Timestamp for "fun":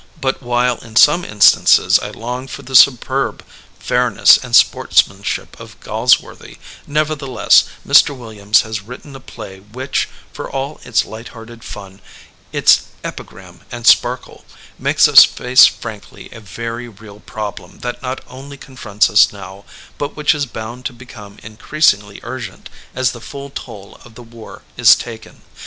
11.63-12.01